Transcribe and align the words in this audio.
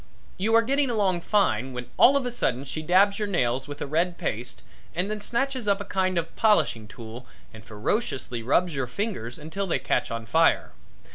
You 0.39 0.55
are 0.55 0.63
getting 0.63 0.89
along 0.89 1.21
fine, 1.21 1.73
when 1.73 1.85
all 1.95 2.17
of 2.17 2.25
a 2.25 2.31
sudden 2.31 2.63
she 2.65 2.81
dabs 2.81 3.19
your 3.19 3.27
nails 3.27 3.67
with 3.67 3.83
a 3.83 3.85
red 3.85 4.17
paste 4.17 4.63
and 4.95 5.11
then 5.11 5.21
snatches 5.21 5.67
up 5.67 5.79
a 5.79 5.85
kind 5.85 6.17
of 6.17 6.25
a 6.25 6.31
polishing 6.31 6.87
tool 6.87 7.27
and 7.53 7.63
ferociously 7.63 8.41
rubs 8.41 8.73
your 8.73 8.87
fingers 8.87 9.37
until 9.37 9.67
they 9.67 9.77
catch 9.77 10.09
on 10.09 10.25
fire. 10.25 10.71